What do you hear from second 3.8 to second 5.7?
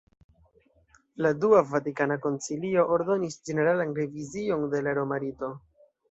revizion de la roma rito.